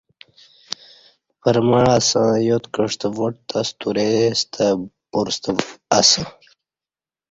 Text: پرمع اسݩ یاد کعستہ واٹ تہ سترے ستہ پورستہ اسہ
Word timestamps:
پرمع 1.41 1.83
اسݩ 1.97 2.27
یاد 2.47 2.63
کعستہ 2.73 3.07
واٹ 3.17 3.35
تہ 3.49 3.59
سترے 3.67 4.09
ستہ 4.39 4.65
پورستہ 5.09 5.51
اسہ 5.97 6.21